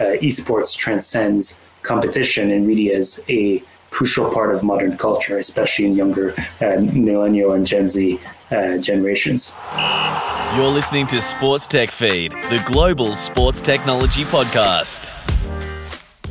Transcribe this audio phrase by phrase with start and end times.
[0.00, 5.94] uh, esports transcends competition and really is a crucial part of modern culture, especially in
[5.94, 8.20] younger uh, millennial and Gen Z
[8.50, 9.58] uh, generations.
[10.54, 15.12] You're listening to Sports Tech Feed, the global sports technology podcast.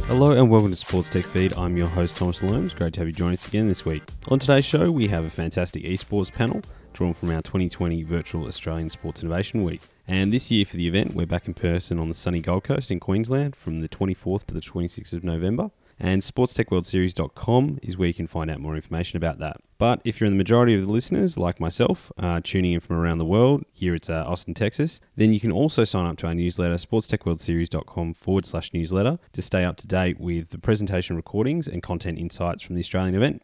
[0.06, 1.58] Hello and welcome to Sports Tech Feed.
[1.58, 2.76] I'm your host Thomas Loams.
[2.76, 4.04] Great to have you join us again this week.
[4.28, 6.62] On today's show, we have a fantastic esports panel
[6.94, 9.82] drawn from our 2020 Virtual Australian Sports Innovation Week.
[10.08, 12.92] And this year for the event, we're back in person on the sunny Gold Coast
[12.92, 15.72] in Queensland from the 24th to the 26th of November.
[16.00, 19.62] And sportstechworldseries.com is where you can find out more information about that.
[19.78, 22.98] But if you're in the majority of the listeners, like myself, uh, tuning in from
[22.98, 26.28] around the world, here it's uh, Austin, Texas, then you can also sign up to
[26.28, 31.68] our newsletter, sportstechworldseries.com forward slash newsletter, to stay up to date with the presentation recordings
[31.68, 33.42] and content insights from the Australian event.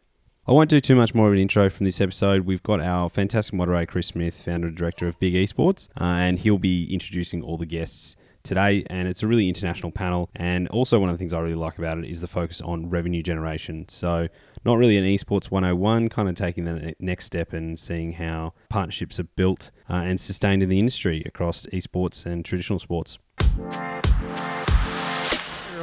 [0.48, 2.48] I won't do too much more of an intro from this episode.
[2.48, 6.40] We've got our fantastic moderator, Chris Smith, founder and director of Big Esports, uh, and
[6.40, 8.84] he'll be introducing all the guests today.
[8.90, 10.32] And it's a really international panel.
[10.36, 12.90] And also, one of the things I really like about it is the focus on
[12.90, 13.86] revenue generation.
[13.88, 14.30] So,
[14.66, 19.20] not really an esports 101, kind of taking the next step and seeing how partnerships
[19.20, 23.20] are built uh, and sustained in the industry across esports and traditional sports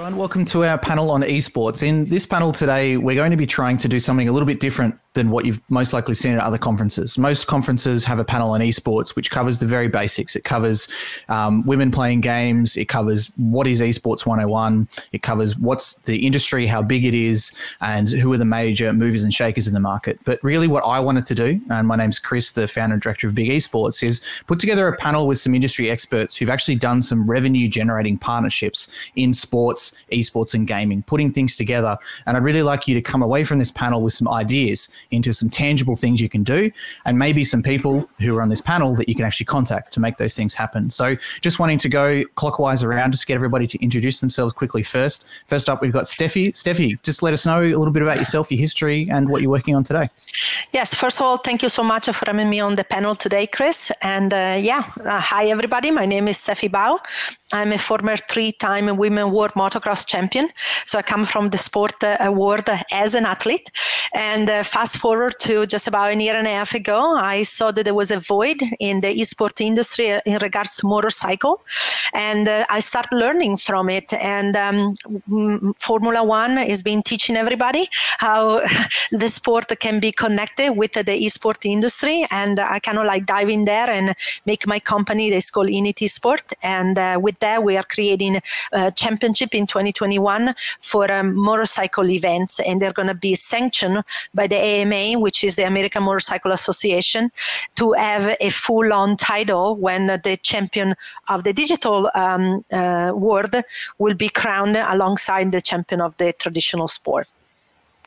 [0.09, 0.19] everyone.
[0.19, 1.83] Welcome to our panel on esports.
[1.83, 4.59] In this panel today, we're going to be trying to do something a little bit
[4.59, 7.19] different than what you've most likely seen at other conferences.
[7.19, 10.37] Most conferences have a panel on esports, which covers the very basics.
[10.37, 10.89] It covers
[11.29, 12.77] um, women playing games.
[12.77, 14.89] It covers what is esports 101.
[15.11, 19.25] It covers what's the industry, how big it is, and who are the major movers
[19.25, 20.21] and shakers in the market.
[20.25, 23.27] But really, what I wanted to do, and my name's Chris, the founder and director
[23.27, 27.03] of Big Esports, is put together a panel with some industry experts who've actually done
[27.03, 31.99] some revenue generating partnerships in sports, esports, and gaming, putting things together.
[32.27, 35.33] And I'd really like you to come away from this panel with some ideas into
[35.33, 36.71] some tangible things you can do,
[37.05, 40.01] and maybe some people who are on this panel that you can actually contact to
[40.01, 40.91] make those things happen.
[40.91, 45.25] So, just wanting to go clockwise around, just get everybody to introduce themselves quickly first.
[45.47, 46.53] First up, we've got Stefy.
[46.53, 49.51] Stefy, just let us know a little bit about yourself, your history, and what you're
[49.51, 50.07] working on today.
[50.73, 53.47] Yes, first of all, thank you so much for having me on the panel today,
[53.47, 53.91] Chris.
[54.03, 55.91] And uh, yeah, uh, hi everybody.
[55.91, 56.99] My name is Stefy Bau.
[57.53, 60.49] I'm a former three-time women world motocross champion.
[60.85, 63.71] So I come from the sport uh, world as an athlete.
[64.13, 67.71] And uh, fast forward to just about a year and a half ago, I saw
[67.73, 71.63] that there was a void in the esport industry in regards to motorcycle,
[72.13, 74.13] and uh, I started learning from it.
[74.13, 77.89] And um, Formula One has been teaching everybody
[78.19, 78.61] how
[79.13, 83.49] the sport can be connected with the esport industry, and I kind of like dive
[83.49, 84.15] in there and
[84.47, 85.31] make my company.
[85.31, 88.41] It's called Inity Sport, and uh, with that, we are creating
[88.73, 94.03] a championship in 2021 for um, motorcycle events, and they're going to be sanctioned
[94.35, 94.57] by the
[94.93, 97.31] AMA, which is the American Motorcycle Association,
[97.77, 100.95] to have a full-on title when the champion
[101.29, 103.55] of the digital um, uh, world
[103.99, 107.29] will be crowned alongside the champion of the traditional sport.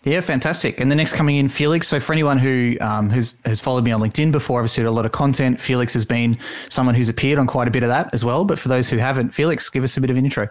[0.03, 0.80] Yeah, fantastic.
[0.80, 1.88] And the next coming in, Felix.
[1.88, 4.91] So for anyone who um, has has followed me on LinkedIn before, I've seen a
[4.91, 5.62] lot of content.
[5.62, 6.40] Felix has been
[6.70, 8.44] someone who's appeared on quite a bit of that as well.
[8.44, 10.50] But for those who haven't, Felix, give us a bit of an intro.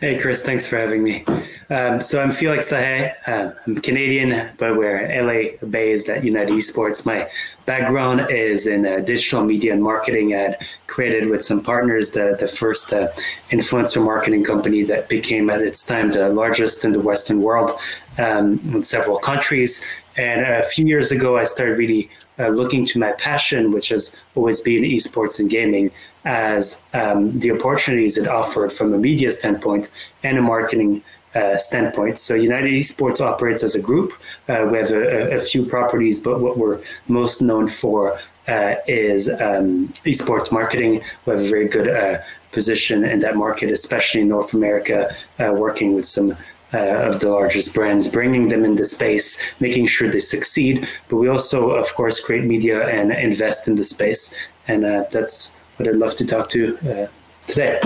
[0.00, 1.24] Hey, Chris, thanks for having me.
[1.70, 3.14] Um, so I'm Felix Lahaye.
[3.26, 7.04] Uh, I'm Canadian, but we're LA based at United Esports.
[7.04, 7.28] My
[7.66, 10.36] background is in uh, digital media and marketing.
[10.36, 13.08] I created with some partners the, the first uh,
[13.50, 17.72] influencer marketing company that became at its time the largest in the Western world
[18.18, 19.84] um, in several countries.
[20.18, 24.20] And a few years ago, I started really uh, looking to my passion, which has
[24.34, 25.92] always been esports and gaming,
[26.24, 29.88] as um, the opportunities it offered from a media standpoint
[30.24, 31.02] and a marketing
[31.36, 32.18] uh, standpoint.
[32.18, 34.12] So United Esports operates as a group.
[34.48, 38.18] Uh, we have a, a, few properties, but what we're most known for
[38.48, 41.02] uh, is um, esports marketing.
[41.26, 45.52] We have a very good uh, position in that market, especially in North America, uh,
[45.52, 46.36] working with some
[46.74, 50.86] uh, of the largest brands, bringing them into space, making sure they succeed.
[51.08, 54.34] But we also, of course, create media and invest in the space.
[54.66, 57.06] And uh, that's what I'd love to talk to uh,
[57.46, 57.80] today.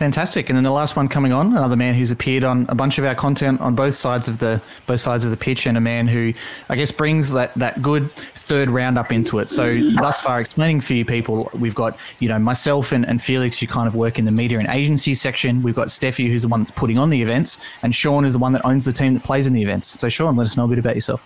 [0.00, 0.48] Fantastic.
[0.48, 3.04] And then the last one coming on, another man who's appeared on a bunch of
[3.04, 6.08] our content on both sides of the both sides of the pitch, and a man
[6.08, 6.32] who
[6.70, 9.50] I guess brings that that good third round up into it.
[9.50, 13.58] So thus far, explaining for you people, we've got you know myself and, and Felix,
[13.58, 15.60] who kind of work in the media and agency section.
[15.60, 18.38] We've got Stefy, who's the one that's putting on the events, and Sean is the
[18.38, 20.00] one that owns the team that plays in the events.
[20.00, 21.22] So Sean, let us know a bit about yourself.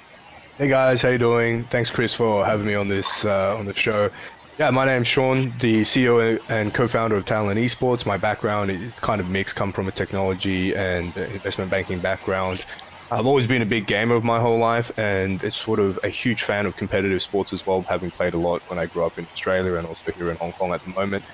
[0.59, 1.63] Hey guys, how you doing?
[1.63, 4.11] Thanks, Chris, for having me on this uh, on the show.
[4.57, 8.07] Yeah, my name's Sean, the CEO and co-founder of Talon Esports.
[8.07, 12.65] My background is kind of mixed, come from a technology and investment banking background.
[13.11, 16.09] I've always been a big gamer of my whole life, and it's sort of a
[16.09, 19.19] huge fan of competitive sports as well, having played a lot when I grew up
[19.19, 21.25] in Australia and also here in Hong Kong at the moment.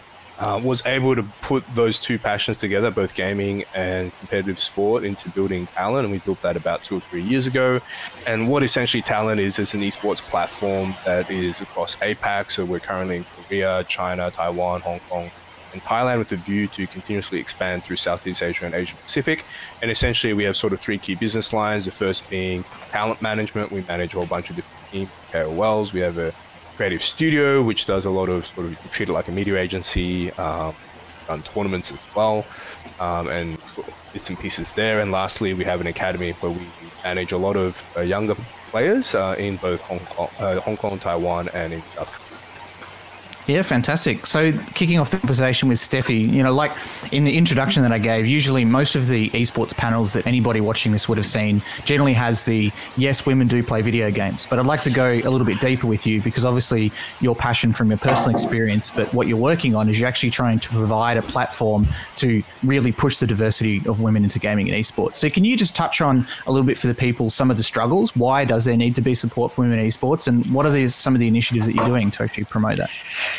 [0.41, 5.29] Uh, was able to put those two passions together, both gaming and competitive sport, into
[5.31, 6.07] building Talon.
[6.07, 7.81] And we built that about two or three years ago.
[8.27, 12.51] And what essentially Talon is, is an esports platform that is across APAC.
[12.51, 15.31] So we're currently in Korea, China, Taiwan, Hong Kong,
[15.73, 19.45] and Thailand with a view to continuously expand through Southeast Asia and Asia Pacific.
[19.83, 21.85] And essentially, we have sort of three key business lines.
[21.85, 23.71] The first being talent management.
[23.71, 25.93] We manage a whole bunch of different teams, KOLs.
[25.93, 26.33] We have a
[26.81, 30.33] creative studio, which does a lot of sort of treat it like a media agency,
[30.39, 30.75] um,
[31.29, 32.43] run tournaments as well,
[32.99, 33.61] um, and
[34.15, 35.03] bits and pieces there.
[35.03, 36.67] And lastly, we have an academy where we
[37.05, 38.35] manage a lot of uh, younger
[38.71, 42.30] players uh, in both Hong Kong, uh, Hong Kong, Taiwan, and in South Korea.
[43.47, 44.27] Yeah, fantastic.
[44.27, 46.73] So, kicking off the conversation with Stefy, you know, like
[47.11, 50.93] in the introduction that I gave, usually most of the esports panels that anybody watching
[50.93, 54.47] this would have seen generally has the yes, women do play video games.
[54.49, 57.73] But I'd like to go a little bit deeper with you because obviously your passion
[57.73, 61.17] from your personal experience, but what you're working on is you're actually trying to provide
[61.17, 61.87] a platform
[62.17, 65.15] to really push the diversity of women into gaming and esports.
[65.15, 67.65] So, can you just touch on a little bit for the people some of the
[67.65, 68.15] struggles?
[68.15, 70.29] Why does there need to be support for women in esports?
[70.29, 72.91] And what are these, some of the initiatives that you're doing to actually promote that?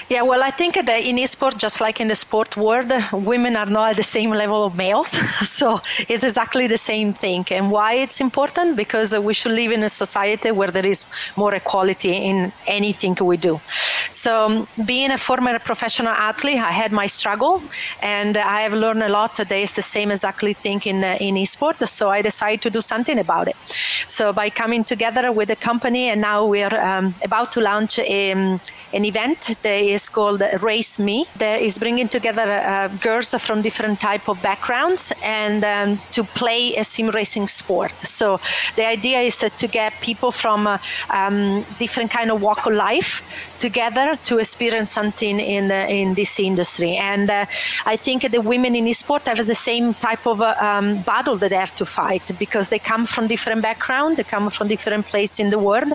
[0.09, 3.65] Yeah, well, I think that in esports, just like in the sport world, women are
[3.65, 5.09] not at the same level of males.
[5.57, 7.45] so it's exactly the same thing.
[7.51, 8.75] And why it's important?
[8.75, 11.05] Because we should live in a society where there is
[11.35, 13.59] more equality in anything we do.
[14.09, 17.61] So, being a former professional athlete, I had my struggle,
[18.01, 19.35] and I have learned a lot.
[19.37, 21.87] That is the same exactly thing in uh, in esports.
[21.87, 23.55] So I decided to do something about it.
[24.05, 28.31] So by coming together with the company, and now we're um, about to launch a,
[28.31, 28.59] um,
[28.93, 29.57] an event
[29.89, 31.25] is called Race Me.
[31.37, 36.75] That is bringing together uh, girls from different type of backgrounds and um, to play
[36.75, 37.93] a sim racing sport.
[38.01, 38.39] So
[38.75, 40.77] the idea is uh, to get people from uh,
[41.09, 43.23] um, different kind of walk of life
[43.59, 46.95] together to experience something in uh, in this industry.
[46.95, 47.45] And uh,
[47.85, 51.49] I think the women in sport have the same type of uh, um, battle that
[51.49, 55.39] they have to fight because they come from different background, they come from different places
[55.39, 55.93] in the world,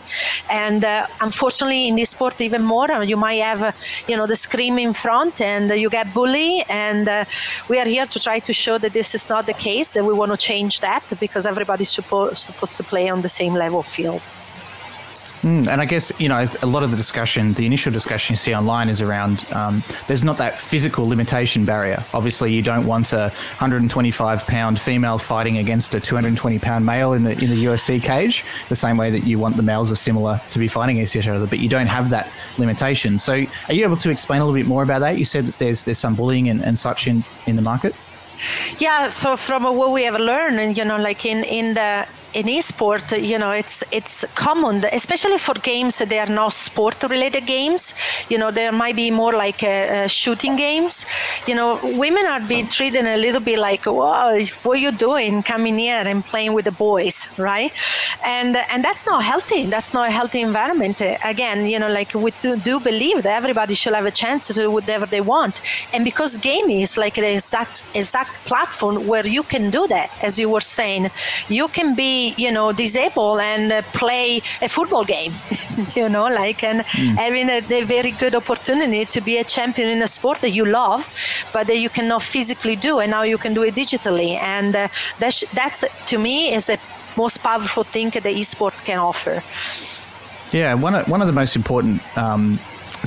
[0.50, 0.84] and
[1.20, 3.74] unfortunately in this sport even more, you might have
[4.08, 7.24] you know the scream in front and you get bullied, and uh,
[7.68, 10.14] we are here to try to show that this is not the case, and we
[10.14, 14.22] want to change that because everybody's suppo- supposed to play on the same level field.
[15.46, 18.36] Mm, and I guess, you know, a lot of the discussion, the initial discussion you
[18.36, 22.02] see online is around um, there's not that physical limitation barrier.
[22.12, 27.22] Obviously, you don't want a 125 pound female fighting against a 220 pound male in
[27.22, 30.40] the in the UFC cage, the same way that you want the males of similar
[30.50, 32.28] to be fighting against each other, but you don't have that
[32.58, 33.16] limitation.
[33.16, 35.16] So, are you able to explain a little bit more about that?
[35.16, 37.94] You said that there's there's some bullying and, and such in, in the market.
[38.78, 43.06] Yeah, so from what we have learned, you know, like in in the in esport,
[43.30, 47.94] you know, it's it's common, especially for games that are not sport-related games.
[48.28, 51.06] You know, there might be more like uh, uh, shooting games.
[51.48, 55.42] You know, women are being treated a little bit like, "Wow, what are you doing,
[55.52, 57.72] coming here and playing with the boys, right?"
[58.38, 59.62] And and that's not healthy.
[59.74, 60.96] That's not a healthy environment.
[61.24, 64.52] Again, you know, like we do, do believe that everybody should have a chance to
[64.52, 65.54] do whatever they want,
[65.92, 70.38] and because gaming is like the exact exact platform where you can do that, as
[70.38, 71.10] you were saying,
[71.48, 75.32] you can be you know disabled and uh, play a football game
[75.94, 77.14] you know like and mm.
[77.16, 80.64] having a, a, very good opportunity to be a champion in a sport that you
[80.64, 81.08] love
[81.52, 84.88] but that you cannot physically do and now you can do it digitally and uh,
[85.18, 86.78] that's that's to me is the
[87.16, 89.42] most powerful thing that esport can offer
[90.52, 92.58] yeah one of, one of the most important um,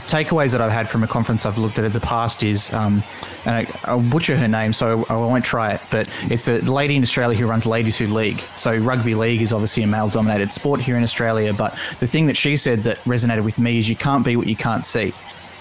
[0.03, 3.03] takeaways that I've had from a conference I've looked at in the past is, um,
[3.45, 6.95] and I, I'll butcher her name, so I won't try it, but it's a lady
[6.95, 8.41] in Australia who runs Ladies Who League.
[8.55, 12.37] So rugby league is obviously a male-dominated sport here in Australia, but the thing that
[12.37, 15.13] she said that resonated with me is you can't be what you can't see.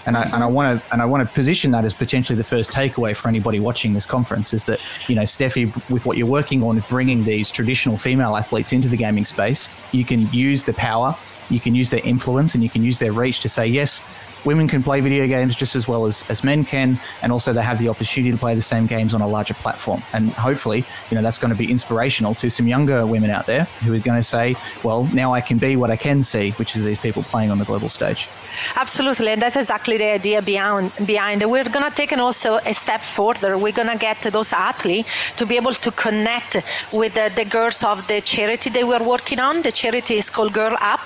[0.07, 2.45] And I, and I want to and I want to position that as potentially the
[2.45, 6.27] first takeaway for anybody watching this conference is that you know Stefy with what you're
[6.27, 10.73] working on bringing these traditional female athletes into the gaming space you can use the
[10.73, 11.15] power
[11.51, 14.05] you can use their influence and you can use their reach to say, yes,
[14.45, 17.63] women can play video games just as well as, as men can, and also they
[17.63, 20.01] have the opportunity to play the same games on a larger platform.
[20.13, 23.65] And hopefully, you know, that's going to be inspirational to some younger women out there
[23.85, 26.77] who are going to say, well, now I can be what I can see, which
[26.77, 28.29] is these people playing on the global stage.
[28.77, 30.93] Absolutely, and that's exactly the idea behind.
[31.07, 33.57] Behind we're gonna take an also a step further.
[33.57, 36.57] We're gonna get those athletes to be able to connect
[36.93, 39.63] with the, the, girls of the charity they were working on.
[39.63, 41.01] The charity is called Girl Up,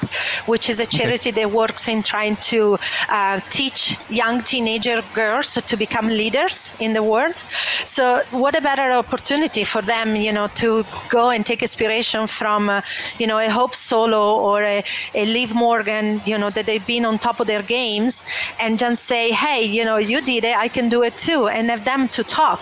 [0.47, 1.43] which is a charity okay.
[1.43, 2.75] that works in trying to
[3.09, 3.81] uh, uh, teach
[4.23, 7.37] young teenager girls to become leaders in the world.
[7.97, 8.05] So,
[8.43, 10.69] what a better opportunity for them, you know, to
[11.19, 12.81] go and take inspiration from, uh,
[13.21, 14.79] you know, a Hope Solo or a,
[15.23, 18.25] a Liv Morgan, you know, that they've been on top of their games
[18.62, 21.71] and just say, hey, you know, you did it, I can do it too, and
[21.75, 22.61] have them to talk,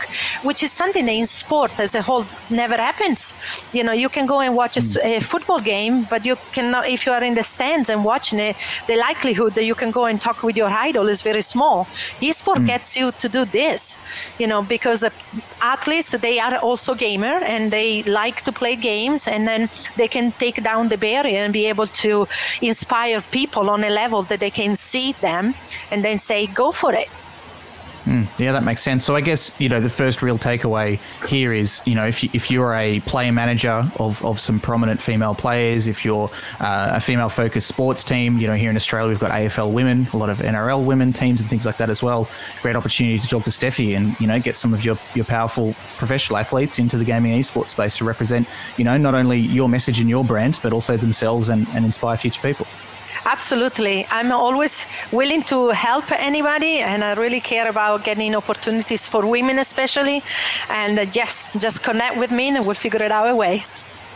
[0.48, 2.26] which is something that in sport as a whole
[2.62, 3.34] never happens.
[3.72, 4.84] You know, you can go and watch a,
[5.16, 8.56] a football game, but you cannot, if you are in the stands and watching it,
[8.86, 11.86] the likelihood that you can go and talk with your idol is very small.
[12.20, 12.66] Esport mm.
[12.66, 13.98] gets you to do this,
[14.38, 15.04] you know, because
[15.60, 20.32] athletes they are also gamer and they like to play games, and then they can
[20.32, 22.26] take down the barrier and be able to
[22.62, 25.54] inspire people on a level that they can see them
[25.90, 27.08] and then say, "Go for it."
[28.04, 29.04] Mm, yeah, that makes sense.
[29.04, 32.30] So I guess you know the first real takeaway here is you know if you,
[32.32, 36.30] if you're a player manager of, of some prominent female players, if you're
[36.60, 40.06] uh, a female focused sports team, you know here in Australia we've got AFL women,
[40.12, 42.28] a lot of NRL women teams and things like that as well.
[42.62, 45.74] Great opportunity to talk to Stefy and you know get some of your your powerful
[45.98, 50.00] professional athletes into the gaming esports space to represent you know not only your message
[50.00, 52.66] and your brand but also themselves and, and inspire future people.
[53.32, 54.06] Absolutely.
[54.10, 59.60] I'm always willing to help anybody, and I really care about getting opportunities for women,
[59.60, 60.24] especially.
[60.68, 63.64] And uh, yes, just connect with me and we'll figure it out a way.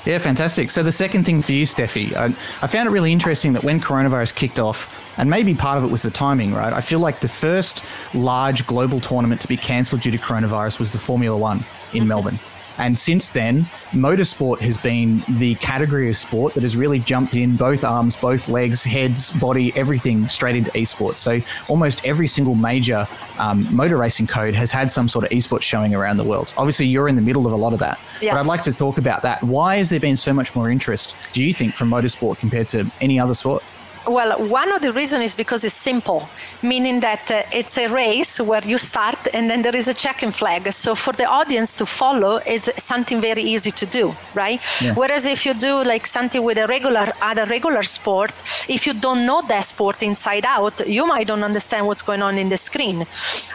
[0.04, 0.71] Yeah, fantastic.
[0.73, 2.26] So the second thing for you, Stefy, I,
[2.61, 4.78] I, found it really interesting that when coronavirus kicked off,
[5.16, 6.73] and maybe part of it was the timing, right?
[6.73, 10.90] I feel like the first large global tournament to be cancelled due to coronavirus was
[10.90, 12.09] the Formula One in.
[12.14, 12.38] Melbourne.
[12.78, 13.62] And since then,
[13.93, 18.49] motorsport has been the category of sport that has really jumped in both arms, both
[18.49, 21.19] legs, heads, body, everything straight into esports.
[21.19, 23.07] So almost every single major
[23.38, 26.52] um, motor racing code has had some sort of esports showing around the world.
[26.57, 27.99] Obviously, you're in the middle of a lot of that.
[28.21, 28.35] Yes.
[28.35, 29.43] But I'd like to talk about that.
[29.43, 32.90] Why has there been so much more interest, do you think, from motorsport compared to
[33.00, 33.62] any other sport?
[34.07, 36.29] Well, one of the reasons is because it's simple,
[36.63, 40.31] meaning that uh, it's a race where you start and then there is a checking
[40.31, 40.71] flag.
[40.73, 44.61] So for the audience to follow is something very easy to do, right?
[44.83, 44.95] Yeah.
[44.95, 48.33] Whereas if you do like something with a regular other regular sport,
[48.69, 52.37] if you don't know that sport inside out, you might don't understand what's going on
[52.37, 53.07] in the screen.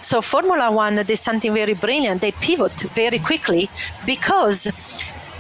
[0.02, 2.22] So Formula One did something very brilliant.
[2.22, 3.70] They pivot very quickly
[4.06, 4.72] because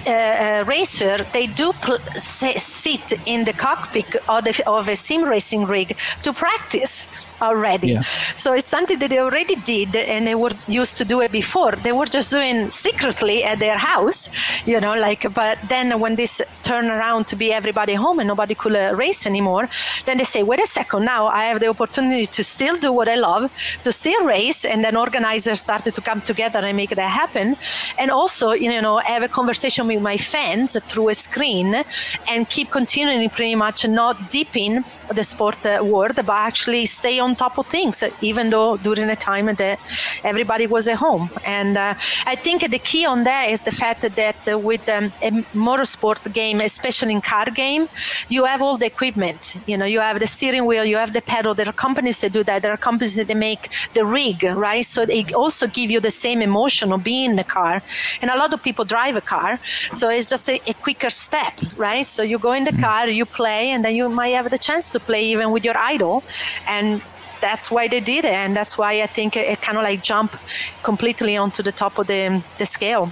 [0.08, 5.66] uh, racer, they do pl- sit in the cockpit of, the, of a sim racing
[5.66, 7.08] rig to practice
[7.42, 7.92] already.
[7.94, 8.04] Yeah.
[8.36, 11.72] So it's something that they already did and they were used to do it before.
[11.72, 14.30] They were just doing secretly at their house,
[14.66, 18.56] you know, like, but then when this turned around to be everybody home and nobody
[18.56, 19.70] could uh, race anymore,
[20.06, 23.08] then they say, wait a second, now I have the opportunity to still do what
[23.08, 23.52] I love,
[23.84, 24.66] to still race.
[24.66, 27.56] And then organizers started to come together and make that happen.
[27.98, 31.84] And also, you know, have a conversation with my fans through a screen
[32.30, 37.29] and keep continuing pretty much not deeping the sport uh, world, but actually stay on
[37.36, 39.80] top of things, even though during a time that
[40.24, 41.30] everybody was at home.
[41.46, 41.94] And uh,
[42.26, 46.32] I think the key on that is the fact that uh, with um, a motorsport
[46.34, 47.88] game, especially in car game,
[48.28, 49.56] you have all the equipment.
[49.66, 51.54] You know, you have the steering wheel, you have the pedal.
[51.54, 52.62] There are companies that do that.
[52.62, 54.86] There are companies that make the rig, right?
[54.86, 57.82] So they also give you the same emotion of being in the car.
[58.22, 59.60] And a lot of people drive a car,
[59.92, 62.06] so it's just a, a quicker step, right?
[62.06, 64.92] So you go in the car, you play, and then you might have the chance
[64.92, 66.24] to play even with your idol
[66.68, 67.02] and
[67.42, 70.02] that's why they did it and that's why i think it, it kind of like
[70.02, 70.36] jump
[70.84, 73.12] completely onto the top of the, the scale.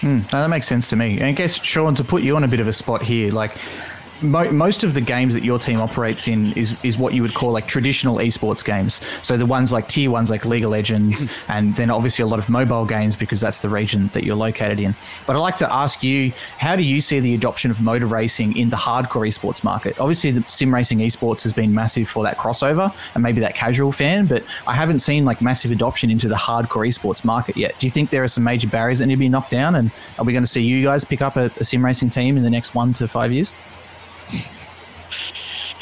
[0.00, 1.14] Mm, that makes sense to me.
[1.18, 3.52] And i guess sean to put you on a bit of a spot here like
[4.22, 7.34] mo- most of the games that your team operates in is is what you would
[7.34, 9.00] call like traditional esports games.
[9.22, 11.52] So the ones like tier ones like League of Legends, hmm.
[11.52, 14.78] and then obviously a lot of mobile games because that's the region that you're located
[14.78, 14.94] in.
[15.26, 18.56] But I'd like to ask you, how do you see the adoption of motor racing
[18.56, 19.98] in the hardcore esports market?
[20.00, 23.92] Obviously, the sim racing esports has been massive for that crossover and maybe that casual
[23.92, 27.78] fan, but I haven't seen like massive adoption into the hardcore esports market yet.
[27.78, 29.74] Do you think there are some major barriers that need to be knocked down?
[29.74, 32.36] And are we going to see you guys pick up a, a sim racing team
[32.36, 33.54] in the next one to five years?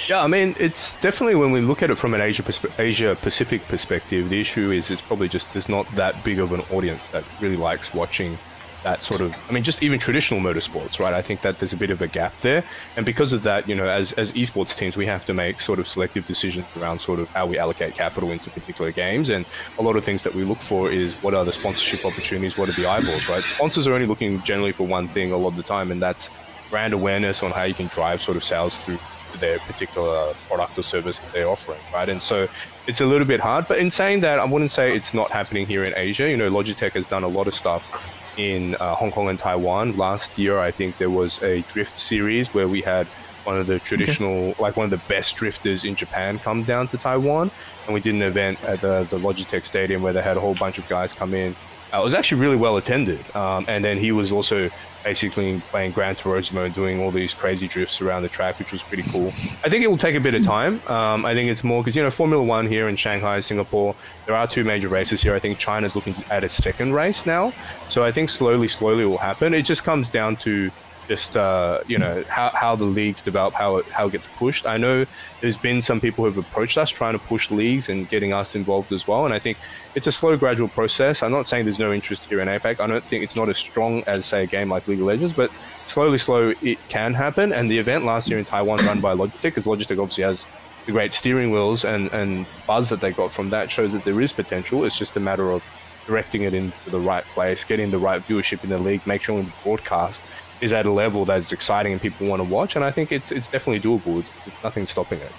[0.09, 2.43] Yeah, I mean, it's definitely when we look at it from an Asia
[2.79, 6.63] Asia Pacific perspective, the issue is it's probably just there's not that big of an
[6.73, 8.37] audience that really likes watching
[8.83, 11.15] that sort of I mean just even traditional motorsports, right?
[11.15, 12.65] I think that there's a bit of a gap there.
[12.97, 15.79] And because of that, you know, as as esports teams we have to make sort
[15.79, 19.47] of selective decisions around sort of how we allocate capital into particular games and
[19.79, 22.69] a lot of things that we look for is what are the sponsorship opportunities, what
[22.69, 23.45] are the eyeballs, right?
[23.45, 26.31] Sponsors are only looking generally for one thing a lot of the time and that's
[26.71, 28.99] brand awareness on how you can drive sort of sales through
[29.39, 32.09] their particular product or service that they're offering, right?
[32.09, 32.49] And so
[32.87, 33.69] it's a little bit hard.
[33.69, 36.29] But in saying that, I wouldn't say it's not happening here in Asia.
[36.29, 39.97] You know, Logitech has done a lot of stuff in uh, Hong Kong and Taiwan.
[39.97, 43.07] Last year, I think there was a drift series where we had
[43.45, 44.63] one of the traditional, okay.
[44.63, 47.51] like one of the best drifters in Japan, come down to Taiwan,
[47.87, 50.55] and we did an event at the the Logitech Stadium where they had a whole
[50.55, 51.57] bunch of guys come in.
[51.93, 54.71] Uh, it was actually really well attended, um, and then he was also
[55.03, 58.83] basically playing Gran Turismo and doing all these crazy drifts around the track, which was
[58.83, 59.29] pretty cool.
[59.65, 60.81] I think it will take a bit of time.
[60.89, 63.95] Um, I think it's more because you know Formula One here in Shanghai, Singapore,
[64.27, 65.35] there are two major races here.
[65.35, 67.53] I think China's looking at a second race now,
[67.89, 69.55] so I think slowly, slowly will happen.
[69.55, 70.71] It just comes down to
[71.11, 74.65] just uh, you know how, how the leagues develop, how it how it gets pushed.
[74.65, 75.05] I know
[75.41, 78.55] there's been some people who have approached us trying to push leagues and getting us
[78.55, 79.59] involved as well, and I think
[79.97, 81.25] it's a slow, gradual process.
[81.25, 82.79] I'm not saying there's no interest here in APAC.
[82.79, 85.33] I don't think it's not as strong as say a game like League of Legends,
[85.33, 85.51] but
[85.89, 87.53] slowly, slow it can happen.
[87.53, 90.47] And the event last year in Taiwan run by Logitech, because Logitech obviously has
[90.87, 94.21] the great steering wheels and, and buzz that they got from that shows that there
[94.21, 94.85] is potential.
[94.85, 95.65] It's just a matter of
[96.07, 99.43] directing it into the right place, getting the right viewership in the league, make sure
[99.43, 100.23] the broadcast
[100.61, 102.77] is at a level that's exciting and people want to watch.
[102.77, 104.21] And I think it's it's definitely doable.
[104.21, 105.33] It's, it's nothing stopping it.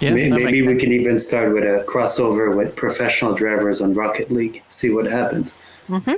[0.00, 4.30] Yeah, maybe, maybe we can even start with a crossover with professional drivers on Rocket
[4.30, 4.62] League.
[4.68, 5.54] See what happens.
[5.88, 6.14] Mm-hmm.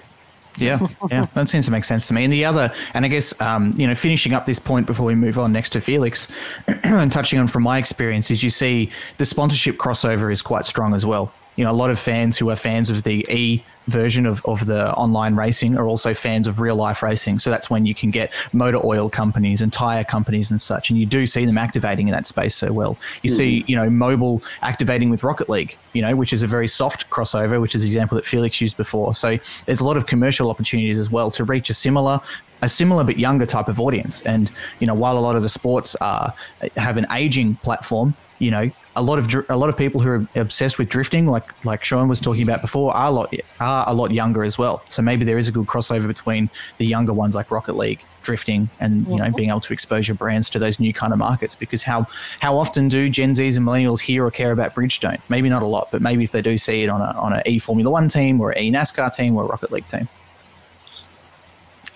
[0.57, 2.25] Yeah, yeah, that seems to make sense to me.
[2.25, 5.15] And the other, and I guess, um, you know, finishing up this point before we
[5.15, 6.29] move on next to Felix,
[6.67, 10.95] and touching on from my experience, is you see the sponsorship crossover is quite strong
[10.95, 11.33] as well.
[11.57, 14.67] You know, a lot of fans who are fans of the E version of, of
[14.67, 17.39] the online racing are also fans of real life racing.
[17.39, 20.91] So that's when you can get motor oil companies and tire companies and such.
[20.91, 22.99] And you do see them activating in that space so well.
[23.23, 23.37] You mm.
[23.37, 27.09] see, you know, Mobil activating with Rocket League, you know, which is a very soft
[27.11, 29.15] crossover, which is the example that Felix used before.
[29.15, 32.21] So there's a lot of commercial opportunities as well to reach a similar
[32.63, 34.23] a similar but younger type of audience.
[34.23, 34.51] And
[34.81, 36.33] you know, while a lot of the sports are
[36.77, 40.27] have an aging platform, you know, a lot of a lot of people who are
[40.35, 43.95] obsessed with drifting, like like Sean was talking about before, are a lot are a
[43.95, 44.83] lot younger as well.
[44.89, 48.69] So maybe there is a good crossover between the younger ones like Rocket League, drifting,
[48.81, 51.55] and you know being able to expose your brands to those new kind of markets.
[51.55, 52.07] Because how
[52.41, 55.21] how often do Gen Zs and millennials hear or care about Bridgestone?
[55.29, 57.43] Maybe not a lot, but maybe if they do see it on a on a
[57.47, 60.09] e Formula One team or e NASCAR team or a Rocket League team.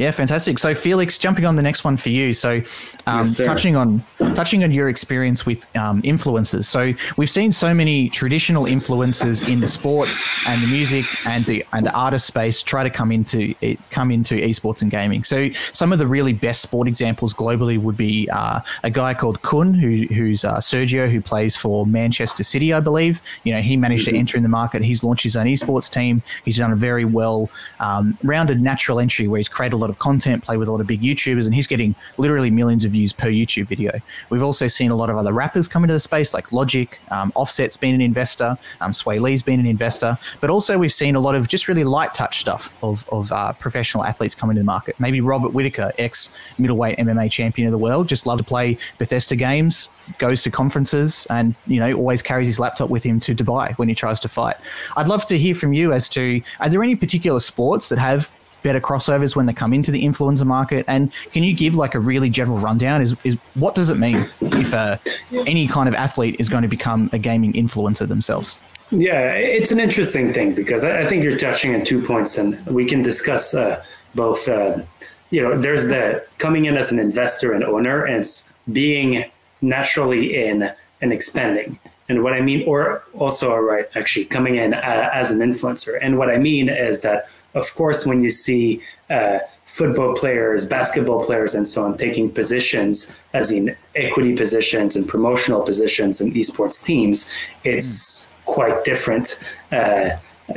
[0.00, 0.58] Yeah, fantastic.
[0.58, 2.32] So Felix, jumping on the next one for you.
[2.32, 2.62] So
[3.06, 4.02] um, yes, touching on
[4.34, 6.64] touching on your experience with um, influencers.
[6.64, 11.66] So we've seen so many traditional influencers in the sports and the music and the
[11.74, 15.22] and the artist space try to come into it, come into esports and gaming.
[15.22, 19.42] So some of the really best sport examples globally would be uh, a guy called
[19.42, 23.20] Kun, who, who's uh, Sergio, who plays for Manchester City, I believe.
[23.44, 24.82] You know, he managed to enter in the market.
[24.82, 26.22] He's launched his own esports team.
[26.46, 29.98] He's done a very well um, rounded natural entry where he's created a lot of
[29.98, 33.12] content, play with a lot of big YouTubers, and he's getting literally millions of views
[33.12, 34.00] per YouTube video.
[34.30, 37.32] We've also seen a lot of other rappers come into the space, like Logic, um,
[37.34, 41.20] Offset's been an investor, um, Swae Lee's been an investor, but also we've seen a
[41.20, 44.64] lot of just really light touch stuff of, of uh, professional athletes coming to the
[44.64, 44.98] market.
[44.98, 49.36] Maybe Robert Whitaker, ex middleweight MMA champion of the world, just loved to play Bethesda
[49.36, 53.76] games, goes to conferences, and you know always carries his laptop with him to Dubai
[53.78, 54.56] when he tries to fight.
[54.96, 58.30] I'd love to hear from you as to are there any particular sports that have
[58.62, 60.84] better crossovers when they come into the influencer market?
[60.88, 63.02] And can you give like a really general rundown?
[63.02, 64.98] Is, is what does it mean if uh,
[65.32, 68.58] any kind of athlete is going to become a gaming influencer themselves?
[68.90, 72.64] Yeah, it's an interesting thing because I, I think you're touching on two points, and
[72.66, 74.48] we can discuss uh, both.
[74.48, 74.82] Uh,
[75.30, 78.24] you know, there's the coming in as an investor and owner, and
[78.72, 79.30] being
[79.62, 81.78] naturally in and expanding.
[82.08, 85.96] And what I mean, or also, right, actually coming in uh, as an influencer.
[86.02, 91.24] And what I mean is that of course, when you see uh, football players, basketball
[91.24, 96.84] players, and so on taking positions, as in equity positions and promotional positions in esports
[96.84, 97.32] teams,
[97.64, 98.44] it's mm.
[98.44, 100.10] quite different uh,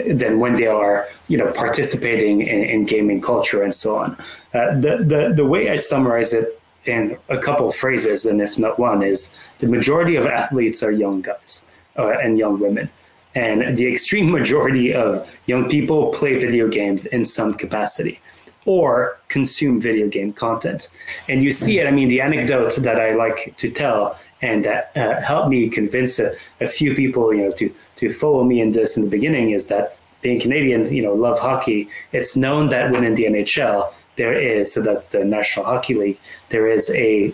[0.07, 4.17] than when they are, you know, participating in, in gaming culture and so on.
[4.53, 8.57] Uh, the, the the way I summarize it in a couple of phrases, and if
[8.57, 11.65] not one, is the majority of athletes are young guys
[11.97, 12.89] uh, and young women.
[13.35, 18.19] And the extreme majority of young people play video games in some capacity
[18.65, 20.89] or consume video game content.
[21.27, 24.91] And you see it, I mean, the anecdote that I like to tell and that
[24.95, 28.73] uh, helped me convince a, a, few people, you know, to, to follow me in
[28.73, 31.89] this in the beginning is that being Canadian, you know, love hockey.
[32.11, 36.19] It's known that within the NHL, there is, so that's the National Hockey League,
[36.49, 37.33] there is a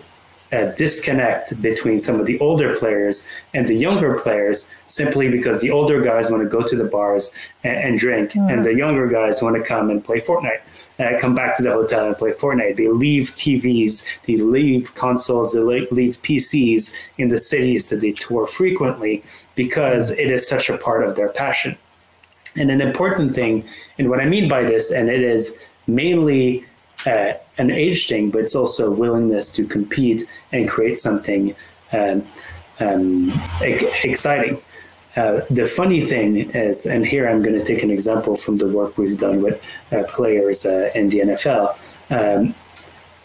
[0.52, 5.70] a disconnect between some of the older players and the younger players simply because the
[5.70, 7.32] older guys want to go to the bars
[7.62, 8.52] and, and drink mm.
[8.52, 10.60] and the younger guys want to come and play Fortnite
[10.98, 12.76] uh, come back to the hotel and play Fortnite.
[12.76, 18.46] They leave TVs they leave consoles they leave PCs in the cities that they tour
[18.46, 19.22] frequently
[19.54, 21.78] because it is such a part of their passion.
[22.56, 23.64] And an important thing
[23.98, 26.64] and what I mean by this and it is mainly
[27.06, 31.54] uh, an age thing, but it's also willingness to compete and create something
[31.92, 32.26] um,
[32.80, 34.60] um, exciting.
[35.16, 38.68] Uh, the funny thing is, and here I'm going to take an example from the
[38.68, 41.76] work we've done with uh, players uh, in the NFL.
[42.10, 42.54] Um,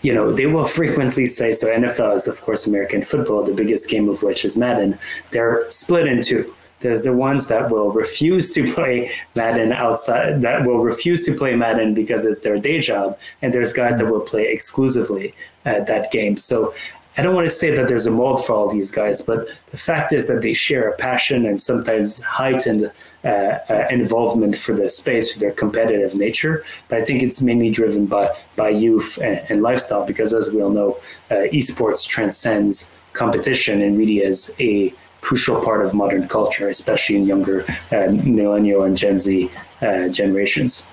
[0.02, 3.90] you know, they will frequently say, so NFL is, of course, American football, the biggest
[3.90, 5.00] game of which is Madden.
[5.32, 6.54] They're split in two.
[6.86, 11.56] There's the ones that will refuse to play Madden outside, that will refuse to play
[11.56, 13.18] Madden because it's their day job.
[13.42, 15.34] And there's guys that will play exclusively
[15.66, 16.38] at that game.
[16.38, 16.76] So
[17.18, 19.78] I don't want to say that there's a mold for all these guys, but the
[19.78, 22.92] fact is that they share a passion and sometimes heightened
[23.24, 26.66] uh, uh, involvement for the space, for their competitive nature.
[26.90, 30.62] But I think it's mainly driven by by youth and, and lifestyle, because as we
[30.62, 30.98] all know,
[31.32, 34.94] uh, esports transcends competition and really is a
[35.26, 39.50] crucial part of modern culture, especially in younger uh, millennial and Gen Z
[39.82, 40.92] uh, generations.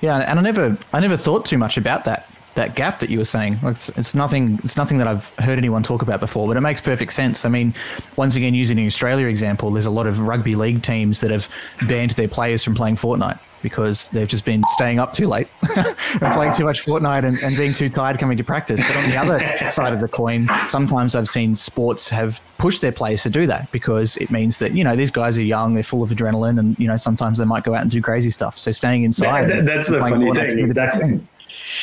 [0.00, 3.18] Yeah, and I never I never thought too much about that that gap that you
[3.18, 3.58] were saying.
[3.62, 4.58] It's, it's nothing.
[4.64, 7.44] It's nothing that I've heard anyone talk about before, but it makes perfect sense.
[7.44, 7.72] I mean,
[8.16, 11.48] once again, using the Australia example, there's a lot of rugby league teams that have
[11.86, 16.32] banned their players from playing Fortnite because they've just been staying up too late and
[16.32, 18.80] playing too much Fortnite and, and being too tired coming to practice.
[18.80, 22.92] But on the other side of the coin, sometimes I've seen sports have pushed their
[22.92, 25.82] players to do that because it means that, you know, these guys are young, they're
[25.82, 28.58] full of adrenaline, and, you know, sometimes they might go out and do crazy stuff.
[28.58, 29.48] So staying inside.
[29.48, 30.58] That, that's the funny Fortnite thing.
[30.64, 31.10] Exactly.
[31.10, 31.18] Yeah,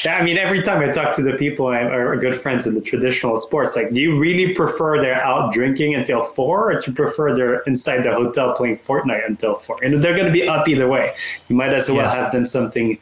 [0.06, 2.82] I mean, every time I talk to the people I are good friends in the
[2.82, 6.95] traditional sports, like, do you really prefer they're out drinking until four, or do you
[6.95, 9.84] prefer they're inside the hotel playing Fortnite until four?
[9.84, 11.13] And they're going to be up either way.
[11.50, 12.15] You might as well yeah.
[12.15, 12.98] have them something.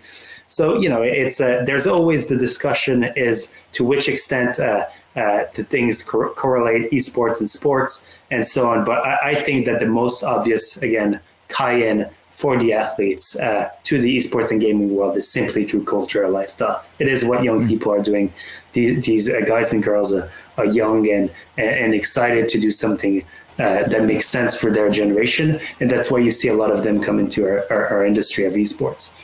[0.48, 5.46] So you know, it's a, there's always the discussion is to which extent uh, uh,
[5.56, 8.84] the things cor- correlate esports and sports and so on.
[8.84, 14.02] But I, I think that the most obvious again tie-in for the athletes uh, to
[14.02, 16.84] the esports and gaming world is simply through culture and lifestyle.
[16.98, 18.34] It is what young people are doing.
[18.74, 23.24] These, these uh, guys and girls are, are young and, and excited to do something
[23.60, 25.60] uh, that makes sense for their generation.
[25.80, 28.46] And that's why you see a lot of them come into our, our, our industry
[28.46, 29.16] of esports.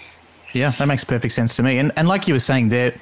[0.54, 1.80] Yeah, that makes perfect sense to me.
[1.80, 2.94] And, and like you were saying, there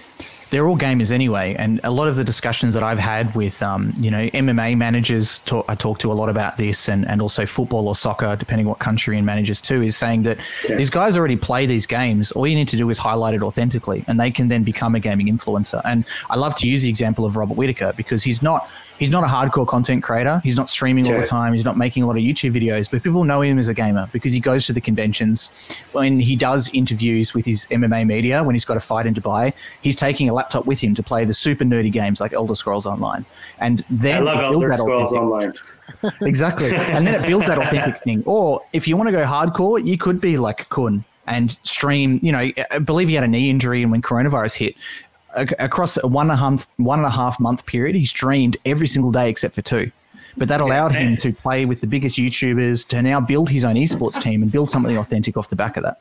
[0.50, 1.56] they're all gamers anyway.
[1.58, 5.40] And a lot of the discussions that I've had with, um, you know, MMA managers,
[5.40, 8.68] talk, I talk to a lot about this, and, and also football or soccer, depending
[8.68, 10.76] what country and managers too, is saying that yeah.
[10.76, 12.32] these guys already play these games.
[12.32, 15.00] All you need to do is highlight it authentically, and they can then become a
[15.00, 15.82] gaming influencer.
[15.86, 19.24] And I love to use the example of Robert Whitaker because he's not he's not
[19.24, 20.40] a hardcore content creator.
[20.44, 21.54] He's not streaming all the time.
[21.54, 24.10] He's not making a lot of YouTube videos, but people know him as a gamer
[24.12, 25.52] because he goes to the conventions.
[25.92, 29.54] When he does interviews with his MMA media, when he's got a fight in Dubai,
[29.82, 32.86] he's taking a laptop with him to play the super nerdy games like Elder Scrolls
[32.86, 33.26] Online.
[33.60, 35.54] And then I love Elder Scrolls Online.
[36.22, 36.76] exactly.
[36.76, 38.24] And then it builds that authentic thing.
[38.26, 42.20] Or if you want to go hardcore, you could be like Kun and stream.
[42.24, 44.76] You know, I believe he had a knee injury, and when coronavirus hit,
[45.36, 48.88] across a one and a half one and a half month period, he streamed every
[48.88, 49.92] single day except for two.
[50.38, 51.00] But that allowed yeah.
[51.00, 54.52] him to play with the biggest YouTubers to now build his own esports team and
[54.52, 56.00] build something authentic off the back of that.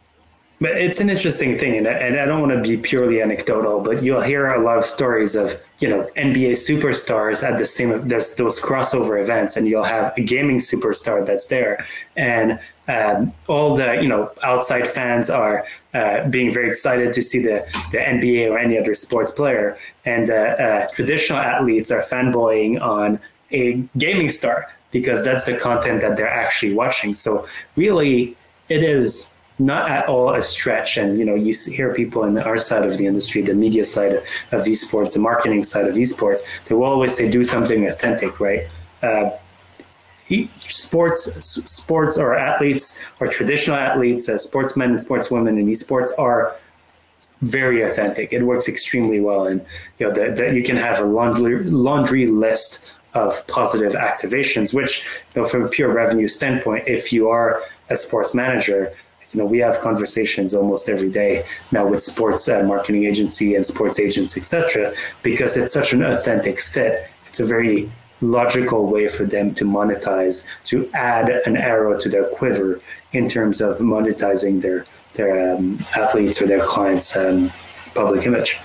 [0.58, 3.80] But it's an interesting thing, and I, and I don't want to be purely anecdotal,
[3.80, 8.08] but you'll hear a lot of stories of you know NBA superstars at the same
[8.08, 11.84] there's those crossover events, and you'll have a gaming superstar that's there,
[12.16, 17.40] and um, all the you know outside fans are uh, being very excited to see
[17.40, 22.80] the the NBA or any other sports player, and uh, uh, traditional athletes are fanboying
[22.80, 23.18] on
[23.52, 27.14] a gaming star because that's the content that they're actually watching.
[27.14, 27.46] So
[27.76, 28.36] really,
[28.68, 30.96] it is not at all a stretch.
[30.96, 34.12] And you know, you hear people in our side of the industry, the media side
[34.52, 38.68] of esports, the marketing side of esports, they will always say do something authentic, right?
[40.60, 46.56] Sports, sports or athletes or traditional athletes, uh, sportsmen and sportswomen in esports are
[47.42, 48.32] very authentic.
[48.32, 49.64] It works extremely well, and
[49.98, 54.74] you know that you can have a laundry laundry list of positive activations.
[54.74, 58.92] Which, you know, from a pure revenue standpoint, if you are a sports manager,
[59.32, 63.66] you know, we have conversations almost every day now with sports uh, marketing agency and
[63.66, 67.08] sports agents, etc., because it's such an authentic fit.
[67.28, 72.24] It's a very logical way for them to monetize, to add an arrow to their
[72.24, 72.80] quiver
[73.12, 77.50] in terms of monetizing their their um, athletes or their clients' um,
[77.94, 78.58] public image.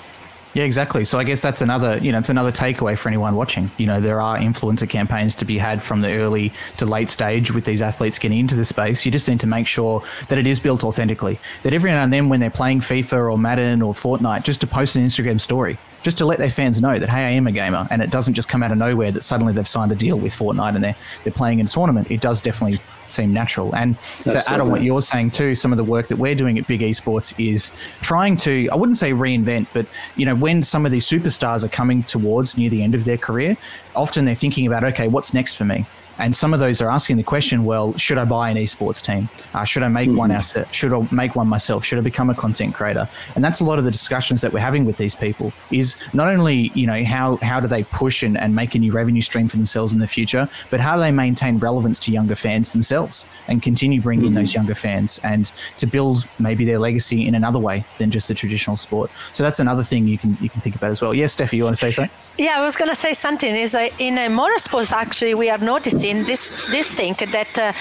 [0.54, 1.06] Yeah, exactly.
[1.06, 3.72] So I guess that's another, you know, it's another takeaway for anyone watching.
[3.78, 7.52] You know, there are influencer campaigns to be had from the early to late stage
[7.52, 9.06] with these athletes getting into the space.
[9.06, 11.40] You just need to make sure that it is built authentically.
[11.64, 14.68] That every now and then when they're playing FIFA or Madden or Fortnite, just to
[14.68, 17.52] post an Instagram story, just to let their fans know that hey, I am a
[17.52, 20.18] gamer, and it doesn't just come out of nowhere that suddenly they've signed a deal
[20.18, 22.12] with Fortnite and they're they're playing in a tournament.
[22.12, 23.76] It does definitely seem natural.
[23.76, 24.42] And Absolutely.
[24.42, 26.68] to add on what you're saying too, some of the work that we're doing at
[26.68, 27.72] Big Esports is
[28.02, 31.70] trying to, I wouldn't say reinvent, but you know, when some of these superstars are
[31.70, 33.58] coming towards near the end of their career,
[33.96, 35.86] often they're thinking about, okay, what's next for me?
[36.20, 39.30] And some of those are asking the question, well, should I buy an esports team?
[39.54, 40.18] Uh, should I make mm-hmm.
[40.18, 40.74] one asset?
[40.74, 41.84] Should I make one myself?
[41.84, 43.10] Should I become a content creator?
[43.36, 46.28] And that's a lot of the discussions that we're having with these people is not
[46.28, 49.48] only, you know, how, how do they push and, and make a new revenue stream
[49.48, 53.26] for themselves in the future, but how do they maintain relevance to younger fans themselves
[53.48, 54.38] and continue bringing mm-hmm.
[54.38, 58.28] in those younger fans and to build maybe their legacy in another way than just
[58.28, 59.10] the traditional sport.
[59.34, 61.14] So that's another thing you can, you can think about as well.
[61.14, 62.16] Yes, Stefy, you want to say something?
[62.38, 63.56] Yeah, I was going to say something.
[63.56, 66.44] Is uh, in motorsports actually we are noticing this
[66.76, 67.72] this thing that uh,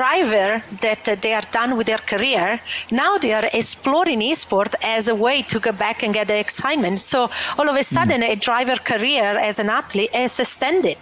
[0.00, 5.08] driver that uh, they are done with their career now they are exploring esport as
[5.08, 7.00] a way to go back and get the excitement.
[7.00, 8.32] So all of a sudden, mm.
[8.32, 10.98] a driver career as an athlete is extended.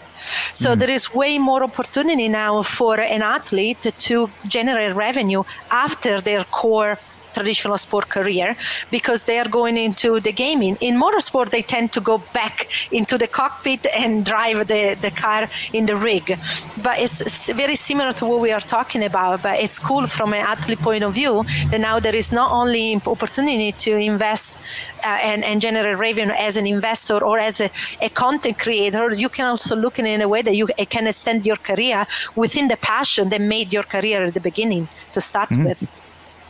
[0.52, 0.78] So mm.
[0.78, 6.98] there is way more opportunity now for an athlete to generate revenue after their core
[7.34, 8.56] traditional sport career
[8.90, 10.76] because they are going into the gaming.
[10.80, 15.48] In motorsport, they tend to go back into the cockpit and drive the, the car
[15.72, 16.38] in the rig.
[16.82, 19.42] But it's very similar to what we are talking about.
[19.42, 23.00] But it's cool from an athlete point of view that now there is not only
[23.06, 24.58] opportunity to invest
[25.04, 29.28] uh, and, and generate revenue as an investor or as a, a content creator, you
[29.28, 32.76] can also look in, in a way that you can extend your career within the
[32.76, 35.64] passion that made your career at the beginning to start mm-hmm.
[35.64, 35.86] with.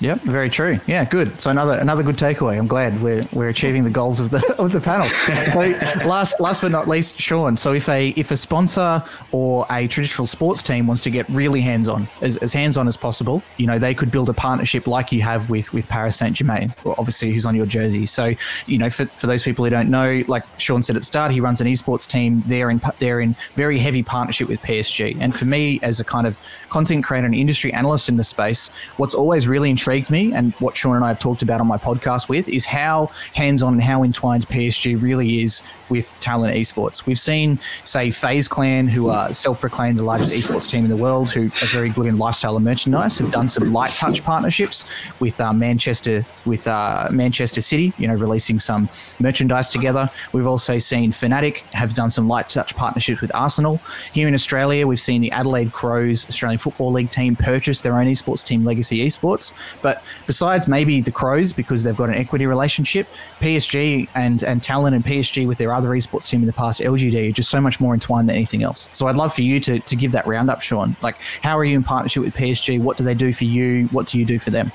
[0.00, 0.78] Yep, very true.
[0.86, 1.40] Yeah, good.
[1.40, 2.56] So another another good takeaway.
[2.56, 5.08] I'm glad we're we're achieving the goals of the of the panel.
[5.08, 7.56] so last last but not least, Sean.
[7.56, 11.60] So if a if a sponsor or a traditional sports team wants to get really
[11.60, 14.86] hands on, as, as hands on as possible, you know, they could build a partnership
[14.86, 18.06] like you have with with Paris Saint Germain, obviously who's on your jersey.
[18.06, 18.32] So
[18.66, 21.32] you know, for, for those people who don't know, like Sean said at the start,
[21.32, 22.42] he runs an esports team.
[22.46, 25.16] They're in they're in very heavy partnership with PSG.
[25.20, 26.38] And for me, as a kind of
[26.70, 30.76] content creator and industry analyst in the space, what's always really intrigued me and what
[30.76, 33.82] Sean and I have talked about on my podcast with is how hands on and
[33.82, 37.06] how entwined PSG really is with Talon Esports.
[37.06, 40.96] We've seen, say, FaZe Clan, who are self proclaimed the largest esports team in the
[40.96, 44.84] world, who are very good in lifestyle and merchandise, have done some light touch partnerships
[45.20, 50.10] with uh, Manchester with uh, Manchester City, you know, releasing some merchandise together.
[50.34, 53.80] We've also seen Fnatic have done some light touch partnerships with Arsenal.
[54.12, 58.06] Here in Australia, we've seen the Adelaide Crows Australian Football League team purchase their own
[58.06, 59.54] esports team, Legacy Esports.
[59.82, 63.06] But besides maybe the Crows, because they've got an equity relationship,
[63.40, 67.30] PSG and, and Talon and PSG with their other esports team in the past, LGD,
[67.30, 68.88] are just so much more entwined than anything else.
[68.92, 70.96] So I'd love for you to, to give that roundup, Sean.
[71.02, 72.80] Like, how are you in partnership with PSG?
[72.80, 73.86] What do they do for you?
[73.88, 74.72] What do you do for them?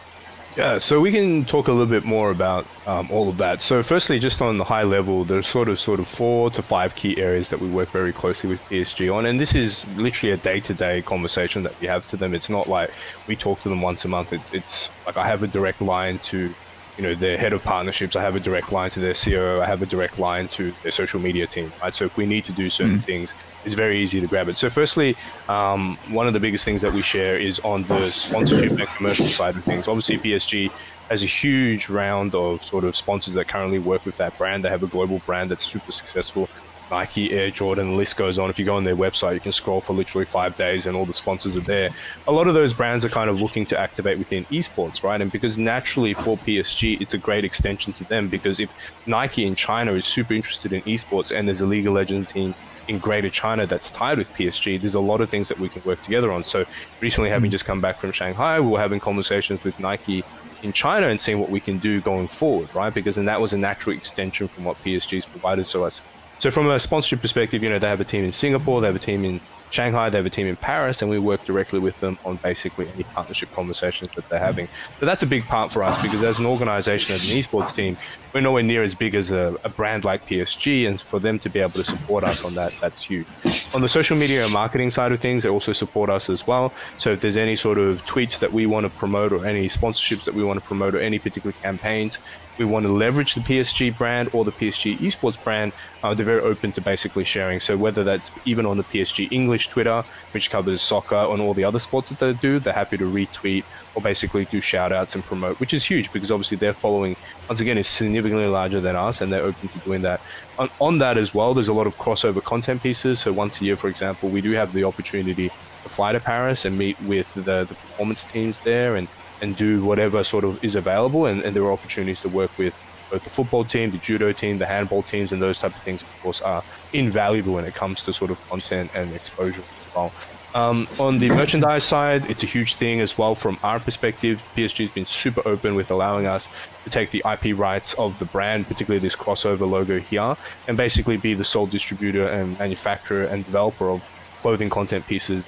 [0.55, 3.59] Yeah, so we can talk a little bit more about um, all of that.
[3.59, 6.93] So, firstly, just on the high level, there's sort of sort of four to five
[6.93, 10.37] key areas that we work very closely with PSG on, and this is literally a
[10.37, 12.35] day-to-day conversation that we have to them.
[12.35, 12.91] It's not like
[13.27, 14.31] we talk to them once a month.
[14.31, 16.53] It, it's like I have a direct line to,
[16.97, 18.15] you know, their head of partnerships.
[18.15, 19.59] I have a direct line to their CEO.
[19.59, 21.73] I have a direct line to their social media team.
[21.81, 21.95] Right.
[21.95, 23.05] So if we need to do certain mm.
[23.05, 23.33] things,
[23.65, 24.57] it's very easy to grab it.
[24.57, 25.15] So, firstly,
[25.49, 29.25] um, one of the biggest things that we share is on the sponsorship and commercial
[29.25, 29.87] side of things.
[29.87, 30.71] Obviously, PSG
[31.09, 34.63] has a huge round of sort of sponsors that currently work with that brand.
[34.63, 36.49] They have a global brand that's super successful.
[36.91, 38.49] Nike, Air Jordan, the list goes on.
[38.49, 41.05] If you go on their website, you can scroll for literally five days and all
[41.05, 41.89] the sponsors are there.
[42.27, 45.19] A lot of those brands are kind of looking to activate within esports, right?
[45.19, 48.71] And because naturally for PSG, it's a great extension to them because if
[49.07, 52.53] Nike in China is super interested in esports and there's a League of Legends team
[52.87, 55.81] in Greater China that's tied with PSG, there's a lot of things that we can
[55.83, 56.43] work together on.
[56.43, 56.65] So
[56.99, 57.53] recently, having mm.
[57.53, 60.23] just come back from Shanghai, we were having conversations with Nike
[60.63, 62.93] in China and seeing what we can do going forward, right?
[62.93, 66.01] Because then that was a natural extension from what PSG's provided to us.
[66.39, 68.95] So from a sponsorship perspective, you know, they have a team in Singapore, they have
[68.95, 69.39] a team in
[69.73, 72.87] Shanghai, they have a team in Paris, and we work directly with them on basically
[72.93, 74.67] any partnership conversations that they're having.
[74.99, 77.97] So that's a big part for us because as an organization, as an esports team,
[78.33, 81.49] we're nowhere near as big as a, a, brand like PSG, and for them to
[81.49, 83.27] be able to support us on that, that's huge.
[83.73, 86.71] On the social media and marketing side of things, they also support us as well.
[86.99, 90.23] So if there's any sort of tweets that we want to promote, or any sponsorships
[90.25, 92.19] that we want to promote, or any particular campaigns,
[92.57, 96.41] we want to leverage the PSG brand or the PSG esports brand, uh, they're very
[96.41, 97.59] open to basically sharing.
[97.59, 101.63] So whether that's even on the PSG English Twitter, which covers soccer and all the
[101.63, 103.63] other sports that they do, they're happy to retweet
[103.95, 107.15] or basically do shout outs and promote, which is huge because obviously their following,
[107.47, 110.21] once again, is significantly larger than us and they're open to doing that.
[110.59, 113.19] On, on that as well, there's a lot of crossover content pieces.
[113.19, 115.49] So once a year, for example, we do have the opportunity
[115.83, 119.07] to fly to Paris and meet with the, the performance teams there and
[119.43, 121.25] and do whatever sort of is available.
[121.25, 122.73] And, and there are opportunities to work with
[123.11, 126.01] both the football team, the judo team, the handball teams, and those type of things,
[126.01, 130.11] of course, are invaluable when it comes to sort of content and exposure as well.
[130.55, 134.41] Um, on the merchandise side, it's a huge thing as well from our perspective.
[134.55, 136.47] PSG has been super open with allowing us
[136.85, 141.17] to take the IP rights of the brand, particularly this crossover logo here, and basically
[141.17, 144.07] be the sole distributor and manufacturer and developer of
[144.41, 145.43] clothing content pieces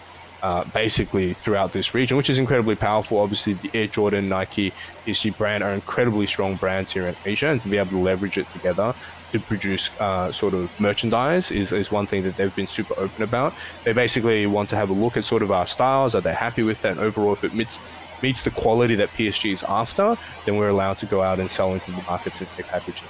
[0.45, 3.17] uh, basically throughout this region, which is incredibly powerful.
[3.17, 7.60] Obviously, the Air Jordan, Nike, PSG brand are incredibly strong brands here in Asia, and
[7.63, 8.93] to be able to leverage it together
[9.31, 13.23] to produce uh, sort of merchandise is, is one thing that they've been super open
[13.23, 13.55] about.
[13.86, 16.13] They basically want to have a look at sort of our styles.
[16.13, 16.91] Are they happy with that?
[16.91, 17.79] And overall, if it meets
[18.21, 21.73] meets the quality that PSG is after, then we're allowed to go out and sell
[21.73, 23.10] into the markets and take packaging.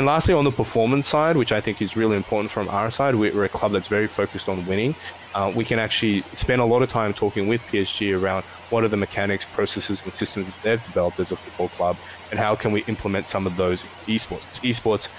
[0.00, 3.14] And lastly, on the performance side, which I think is really important from our side,
[3.14, 4.94] we're a club that's very focused on winning.
[5.34, 8.88] Uh, we can actually spend a lot of time talking with PSG around what are
[8.88, 11.98] the mechanics, processes, and systems that they've developed as a football club,
[12.30, 14.58] and how can we implement some of those esports.
[14.62, 15.10] Esports,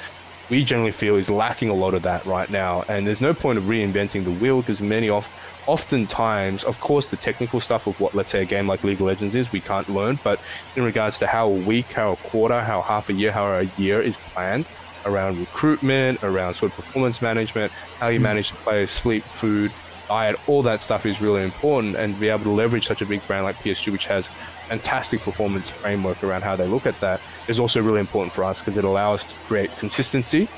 [0.49, 3.59] we generally feel, is lacking a lot of that right now, and there's no point
[3.59, 5.29] of reinventing the wheel because many of
[5.71, 9.07] oftentimes, of course, the technical stuff of what, let's say, a game like League of
[9.07, 10.19] Legends is, we can't learn.
[10.21, 10.41] But
[10.75, 13.63] in regards to how a week, how a quarter, how half a year, how a
[13.77, 14.65] year is planned
[15.05, 18.23] around recruitment, around sort of performance management, how you hmm.
[18.23, 19.71] manage the players' sleep, food,
[20.09, 21.95] diet, all that stuff is really important.
[21.95, 24.27] And be able to leverage such a big brand like PSG, which has
[24.67, 28.59] fantastic performance framework around how they look at that, is also really important for us
[28.59, 30.49] because it allows us to create consistency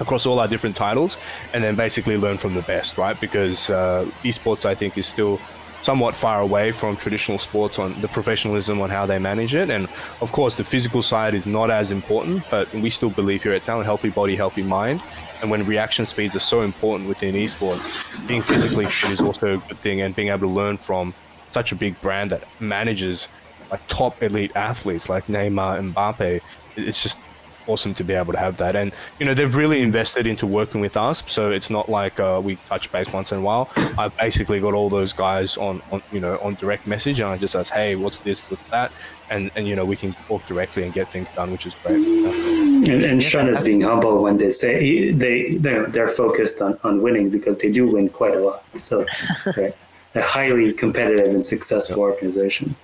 [0.00, 1.16] across all our different titles
[1.52, 3.18] and then basically learn from the best, right?
[3.20, 5.40] Because uh, esports, I think, is still
[5.82, 9.70] somewhat far away from traditional sports on the professionalism on how they manage it.
[9.70, 9.84] And
[10.20, 13.62] of course, the physical side is not as important, but we still believe here at
[13.62, 15.00] Talon, healthy body, healthy mind.
[15.40, 19.58] And when reaction speeds are so important within esports, being physically fit is also a
[19.58, 20.00] good thing.
[20.00, 21.14] And being able to learn from
[21.52, 23.28] such a big brand that manages
[23.70, 26.40] like top elite athletes like Neymar and Mbappe,
[26.76, 27.18] it's just
[27.66, 28.76] awesome to be able to have that.
[28.76, 32.40] And you know, they've really invested into working with us, so it's not like uh,
[32.42, 33.70] we touch base once in a while.
[33.98, 37.36] I've basically got all those guys on, on you know on direct message, and I
[37.38, 38.92] just ask, hey, what's this, what's that,
[39.30, 41.96] and and you know we can talk directly and get things done, which is great.
[41.96, 47.02] And, and Sean is being humble when they say they they're, they're focused on, on
[47.02, 48.64] winning because they do win quite a lot.
[48.76, 49.06] So
[49.44, 49.74] they're
[50.14, 52.74] a highly competitive and successful organization.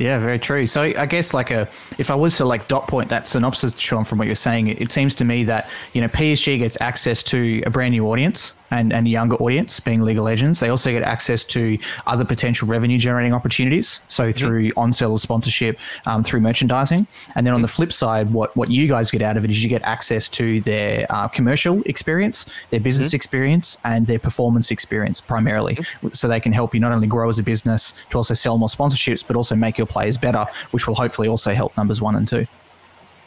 [0.00, 0.66] Yeah, very true.
[0.66, 4.02] So I guess like a if I was to like dot point that synopsis, Sean,
[4.02, 7.22] from what you're saying, it, it seems to me that you know PSG gets access
[7.24, 10.60] to a brand new audience and, and younger audience, being League of Legends.
[10.60, 14.00] They also get access to other potential revenue generating opportunities.
[14.08, 14.38] So mm-hmm.
[14.38, 14.78] through mm-hmm.
[14.78, 17.06] on sale sponsorship, um, through merchandising.
[17.34, 17.76] And then on the mm-hmm.
[17.76, 20.60] flip side, what, what you guys get out of it is you get access to
[20.60, 23.16] their uh, commercial experience, their business mm-hmm.
[23.16, 25.74] experience, and their performance experience primarily.
[25.74, 26.08] Mm-hmm.
[26.10, 28.68] So they can help you not only grow as a business to also sell more
[28.68, 32.26] sponsorships, but also make your players better, which will hopefully also help numbers one and
[32.26, 32.46] two.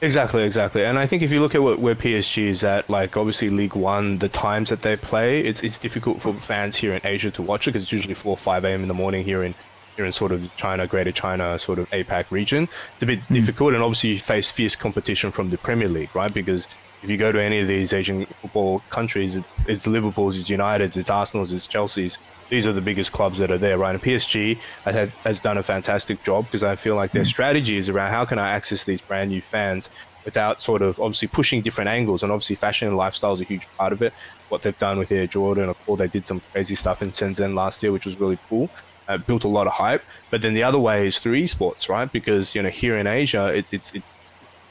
[0.03, 0.83] Exactly, exactly.
[0.83, 3.73] And I think if you look at what, where PSG is at, like obviously League
[3.73, 7.41] One, the times that they play, it's, it's difficult for fans here in Asia to
[7.41, 8.81] watch it because it's usually 4 or 5 a.m.
[8.81, 9.55] in the morning here in
[9.95, 12.63] here in sort of China, Greater China, sort of APAC region.
[12.95, 13.33] It's a bit mm.
[13.33, 16.33] difficult, and obviously you face fierce competition from the Premier League, right?
[16.33, 16.67] Because
[17.01, 20.97] if you go to any of these Asian football countries, it's, it's Liverpool's, it's United's,
[20.97, 22.17] it's Arsenal's, it's Chelsea's
[22.49, 23.95] these are the biggest clubs that are there, right?
[23.95, 27.27] And PSG has, has done a fantastic job because I feel like their mm.
[27.27, 29.89] strategy is around how can I access these brand new fans
[30.25, 32.23] without sort of obviously pushing different angles.
[32.23, 34.13] And obviously, fashion and lifestyle is a huge part of it.
[34.49, 37.55] What they've done with Air Jordan, of course, they did some crazy stuff in Shenzhen
[37.55, 38.69] last year, which was really cool.
[39.07, 40.03] Uh, built a lot of hype.
[40.31, 42.09] But then the other way is through esports, right?
[42.09, 44.15] Because you know here in Asia, it, it's it's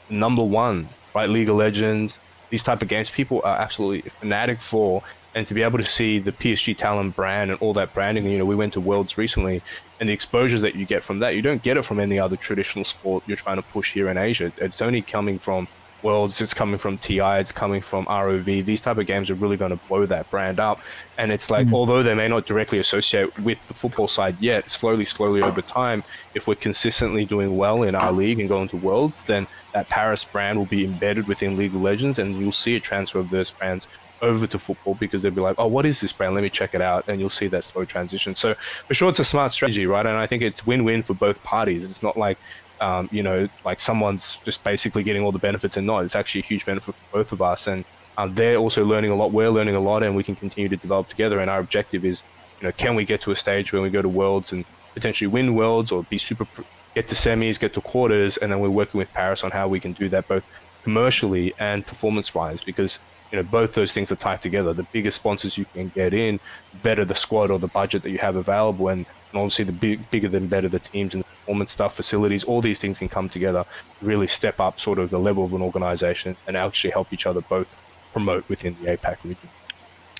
[0.09, 1.29] number one, right?
[1.29, 2.17] League of Legends,
[2.49, 5.03] these type of games, people are absolutely fanatic for
[5.35, 8.37] and to be able to see the PSG Talon brand and all that branding, you
[8.37, 9.61] know, we went to Worlds recently,
[9.99, 12.35] and the exposures that you get from that, you don't get it from any other
[12.35, 14.51] traditional sport you're trying to push here in Asia.
[14.57, 15.67] It's only coming from
[16.03, 18.65] Worlds, it's coming from TI, it's coming from ROV.
[18.65, 20.81] These type of games are really going to blow that brand up.
[21.17, 21.75] And it's like, mm-hmm.
[21.75, 26.03] although they may not directly associate with the football side yet, slowly, slowly over time,
[26.33, 30.25] if we're consistently doing well in our league and going to Worlds, then that Paris
[30.25, 33.49] brand will be embedded within League of Legends, and you'll see a transfer of those
[33.49, 33.87] fans
[34.23, 36.33] over to football because they'll be like, oh, what is this brand?
[36.33, 37.03] Let me check it out.
[37.07, 38.35] And you'll see that slow transition.
[38.35, 38.55] So
[38.87, 40.05] for sure, it's a smart strategy, right?
[40.05, 41.83] And I think it's win-win for both parties.
[41.83, 42.39] It's not like,
[42.79, 46.05] um, you know, like someone's just basically getting all the benefits and not.
[46.05, 47.67] It's actually a huge benefit for both of us.
[47.67, 47.85] And
[48.17, 49.31] um, they're also learning a lot.
[49.31, 51.39] We're learning a lot, and we can continue to develop together.
[51.39, 52.23] And our objective is,
[52.61, 55.27] you know, can we get to a stage where we go to Worlds and potentially
[55.27, 56.47] win Worlds or be super,
[56.95, 59.79] get to semis, get to quarters, and then we're working with Paris on how we
[59.79, 60.47] can do that both
[60.83, 62.99] commercially and performance-wise because
[63.33, 64.73] you know both those things are tied together.
[64.75, 66.39] The bigger sponsors you can get in,
[66.71, 70.07] better the squad or the budget that you have available, and, and obviously the big,
[70.11, 73.29] bigger than better the teams and the performance stuff, facilities, all these things can come
[73.29, 73.65] together,
[74.01, 77.41] really step up sort of the level of an organization and actually help each other
[77.49, 77.75] both
[78.13, 79.49] promote within the APAC region.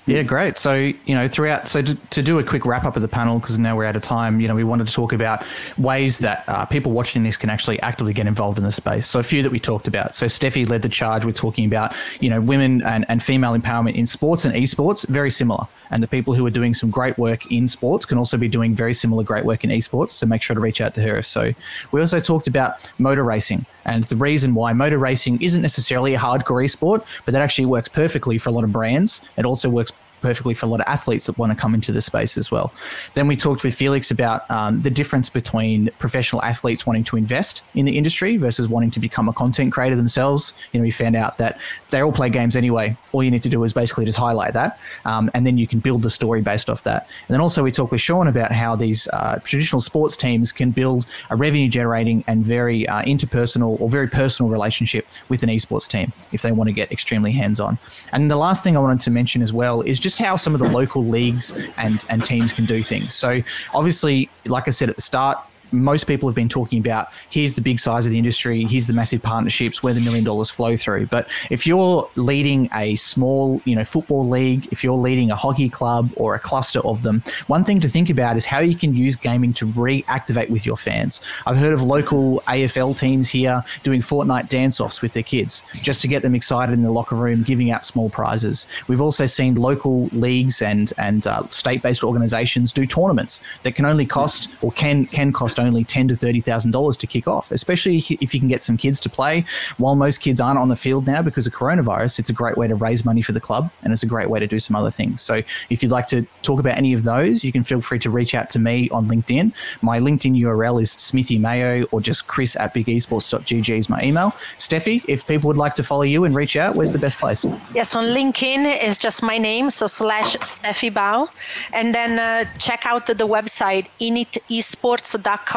[0.06, 0.58] Yeah, great.
[0.58, 3.38] So, you know, throughout, so to, to do a quick wrap up of the panel,
[3.38, 5.44] because now we're out of time, you know, we wanted to talk about
[5.78, 9.08] ways that uh, people watching this can actually actively get involved in the space.
[9.08, 10.14] So, a few that we talked about.
[10.14, 13.94] So, Stefy led the charge with talking about, you know, women and, and female empowerment
[13.94, 15.66] in sports and esports, very similar.
[15.90, 18.74] And the people who are doing some great work in sports can also be doing
[18.74, 20.10] very similar great work in esports.
[20.10, 21.22] So, make sure to reach out to her.
[21.22, 21.52] So,
[21.92, 26.18] we also talked about motor racing and the reason why motor racing isn't necessarily a
[26.18, 29.22] hardcore esport, but that actually works perfectly for a lot of brands.
[29.36, 29.92] It also works
[30.24, 32.72] perfectly for a lot of athletes that want to come into the space as well.
[33.12, 37.62] Then we talked with Felix about um, the difference between professional athletes wanting to invest
[37.74, 40.54] in the industry versus wanting to become a content creator themselves.
[40.72, 41.58] You know, we found out that
[41.90, 42.96] they all play games anyway.
[43.12, 45.78] All you need to do is basically just highlight that, um, and then you can
[45.78, 47.06] build the story based off that.
[47.28, 50.70] And then also we talked with Sean about how these uh, traditional sports teams can
[50.70, 55.86] build a revenue generating and very uh, interpersonal or very personal relationship with an esports
[55.86, 57.76] team if they want to get extremely hands on.
[58.12, 60.54] And the last thing I wanted to mention as well is just just how some
[60.54, 63.14] of the local leagues and, and teams can do things.
[63.14, 63.40] So,
[63.72, 65.38] obviously, like I said at the start,
[65.82, 68.92] most people have been talking about here's the big size of the industry, here's the
[68.92, 71.06] massive partnerships where the million dollars flow through.
[71.06, 75.68] But if you're leading a small, you know, football league, if you're leading a hockey
[75.68, 78.94] club or a cluster of them, one thing to think about is how you can
[78.94, 81.20] use gaming to reactivate with your fans.
[81.46, 86.00] I've heard of local AFL teams here doing Fortnite dance offs with their kids just
[86.02, 88.66] to get them excited in the locker room, giving out small prizes.
[88.88, 93.84] We've also seen local leagues and and uh, state based organizations do tournaments that can
[93.84, 97.50] only cost or can can cost only ten to thirty thousand dollars to kick off.
[97.50, 99.44] Especially if you can get some kids to play.
[99.78, 102.68] While most kids aren't on the field now because of coronavirus, it's a great way
[102.68, 104.90] to raise money for the club and it's a great way to do some other
[104.90, 105.22] things.
[105.22, 108.10] So if you'd like to talk about any of those, you can feel free to
[108.10, 109.52] reach out to me on LinkedIn.
[109.82, 114.34] My LinkedIn URL is Smithy Mayo or just Chris at bigesports.gg is my email.
[114.58, 117.46] Stefy, if people would like to follow you and reach out, where's the best place?
[117.74, 121.28] Yes, on LinkedIn is just my name, so slash Stefy Bau.
[121.72, 125.53] And then uh, check out the, the website initesports.com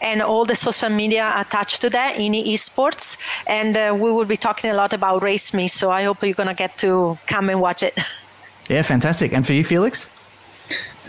[0.00, 3.16] and all the social media attached to that in esports.
[3.46, 5.68] And uh, we will be talking a lot about Race Me.
[5.68, 7.98] So I hope you're going to get to come and watch it.
[8.68, 9.32] Yeah, fantastic.
[9.32, 10.08] And for you, Felix?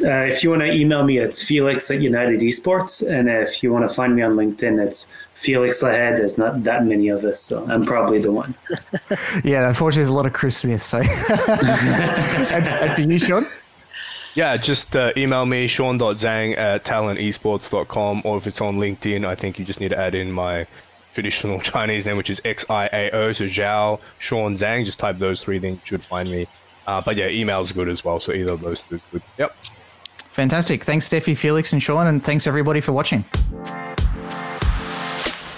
[0.03, 3.07] Uh, if you want to email me, it's felix at United Esports.
[3.07, 6.17] And if you want to find me on LinkedIn, it's Felix Lahead.
[6.17, 8.55] There's not that many of us, so I'm probably the one.
[9.43, 10.82] yeah, unfortunately, there's a lot of Chris Smith.
[10.82, 13.45] So, and, and for you, Sean?
[14.34, 19.59] Yeah, just uh, email me, sean.zhang at talonesports.com, or if it's on LinkedIn, I think
[19.59, 20.65] you just need to add in my
[21.13, 25.79] traditional Chinese name, which is X-I-A-O, so Zhao, Sean Zhang, just type those three things,
[25.79, 26.47] you should find me.
[26.88, 29.21] Uh, but yeah, email is good as well, so either of those two is good.
[29.38, 29.55] Yep.
[30.32, 30.86] Fantastic.
[30.86, 33.25] Thanks, Stefy, Felix, and Sean, and thanks everybody for watching.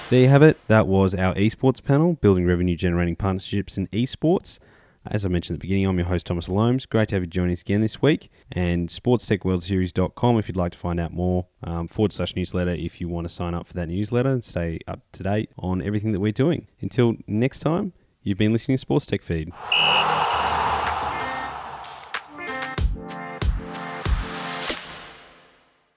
[0.09, 0.57] There you have it.
[0.67, 4.59] That was our esports panel, building revenue generating partnerships in esports.
[5.05, 6.85] As I mentioned at the beginning, I'm your host, Thomas Loams.
[6.85, 8.31] Great to have you join us again this week.
[8.51, 13.09] And sportstechworldseries.com if you'd like to find out more, um, forward slash newsletter if you
[13.09, 16.21] want to sign up for that newsletter and stay up to date on everything that
[16.21, 16.67] we're doing.
[16.79, 17.91] Until next time,
[18.21, 19.51] you've been listening to Sports Tech Feed.